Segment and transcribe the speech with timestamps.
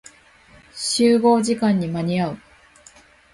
[0.73, 2.37] 集合時間に間に合う。